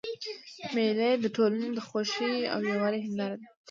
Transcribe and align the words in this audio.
مېلې 0.75 1.11
د 1.23 1.25
ټولني 1.35 1.69
د 1.77 1.79
خوښۍ 1.87 2.35
او 2.53 2.59
یووالي 2.71 2.99
هنداره 3.07 3.35
ده. 3.41 3.45